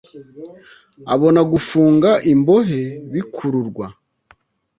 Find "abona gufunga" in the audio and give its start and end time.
1.13-2.09